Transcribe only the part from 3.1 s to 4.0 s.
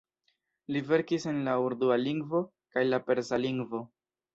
persa lingvo.